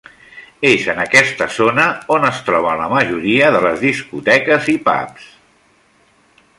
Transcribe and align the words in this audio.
És 0.69 0.85
en 0.93 1.01
aquesta 1.01 1.47
zona 1.57 1.85
on 2.17 2.25
es 2.31 2.41
troben 2.47 2.81
la 2.81 2.89
majoria 2.95 3.53
de 3.57 3.63
les 3.67 3.79
discoteques 3.85 4.75
i 4.75 4.77
pubs. 4.91 5.33